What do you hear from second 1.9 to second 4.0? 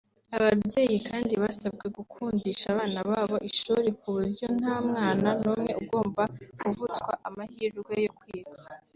gukundisha abana babo ishuri